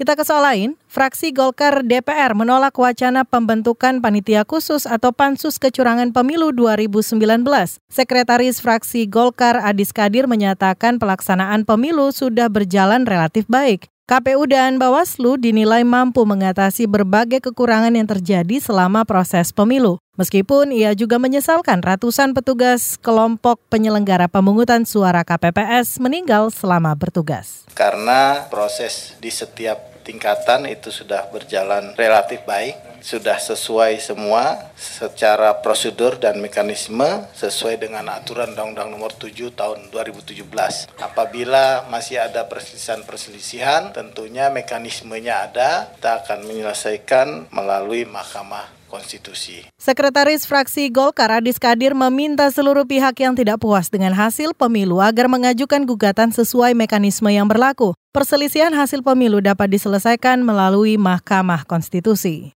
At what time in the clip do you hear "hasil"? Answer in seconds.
54.12-54.52, 58.74-59.06